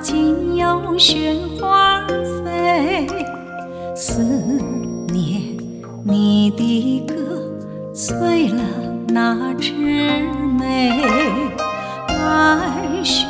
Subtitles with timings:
[0.00, 2.06] 今有雪花
[2.44, 3.06] 飞，
[3.96, 4.22] 思
[5.12, 5.42] 念
[6.04, 7.14] 你的歌
[7.92, 8.62] 醉了
[9.08, 9.72] 那枝
[10.58, 11.02] 梅。
[12.06, 13.26] 白雪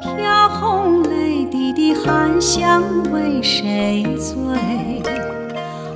[0.00, 5.02] 飘红泪滴滴，寒香为谁醉？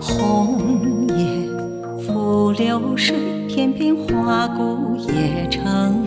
[0.00, 1.50] 红叶
[2.06, 3.16] 拂流水，
[3.48, 6.05] 片片花骨也成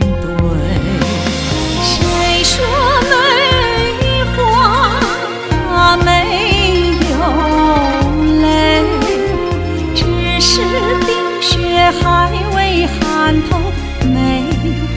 [14.06, 14.44] 梅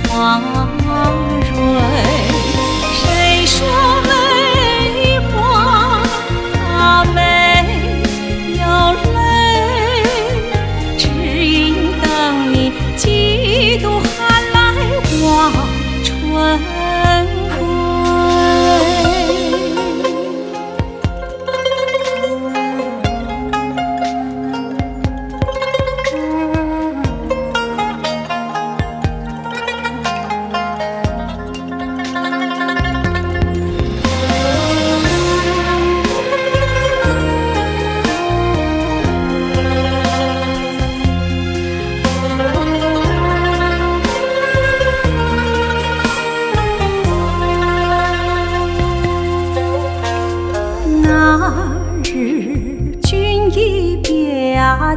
[0.09, 0.82] 花。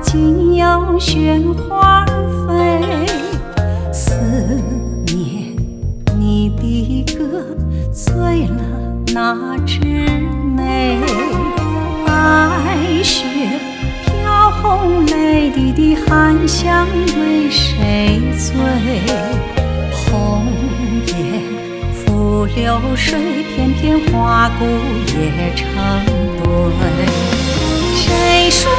[0.02, 1.40] 今有雪
[1.70, 2.06] 花
[2.46, 2.82] 飞，
[3.94, 4.14] 思
[5.06, 5.56] 念
[6.20, 7.24] 你的歌
[7.94, 8.62] 醉了
[9.14, 10.06] 那枝
[10.56, 11.00] 梅。
[12.06, 13.24] 白雪
[14.04, 16.86] 飘红泪滴的含香
[17.18, 18.54] 为谁醉？
[19.92, 20.46] 红
[21.08, 21.42] 颜
[21.94, 23.18] 付流水，
[23.56, 24.66] 片片花骨
[25.16, 25.66] 也成
[26.44, 26.46] 堆。
[27.96, 28.70] 谁说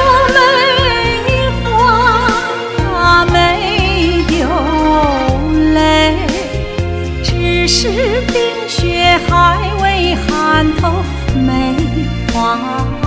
[8.47, 11.03] 冰雪还未寒透
[11.35, 11.75] 梅
[12.33, 13.06] 花。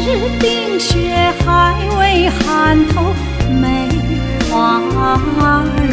[0.00, 3.12] 是冰雪还未寒透
[3.60, 3.88] 梅
[4.48, 4.80] 花
[5.76, 5.90] 蕊，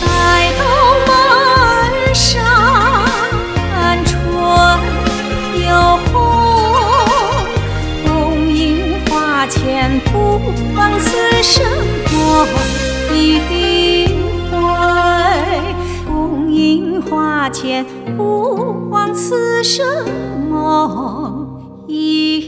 [0.00, 0.06] 待
[0.58, 0.62] 到
[1.06, 1.10] 满
[2.14, 2.24] 山
[4.06, 4.12] 春
[5.66, 5.68] 又
[6.10, 6.12] 红，
[8.06, 8.08] 红
[8.48, 8.58] 樱
[9.10, 10.40] 花前不
[10.74, 11.62] 枉此生
[12.12, 12.16] 梦
[13.12, 13.16] 一
[14.50, 14.52] 回。
[16.06, 16.10] 红
[16.50, 17.84] 樱花前
[18.16, 19.84] 不枉此生
[20.48, 21.46] 梦
[21.86, 22.43] 一。